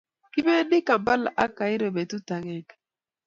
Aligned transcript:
kipendi 0.33 0.77
kampla 0.87 1.29
ak 1.43 1.51
cairo 1.57 1.87
betut 1.95 2.27
ageng 2.35 2.69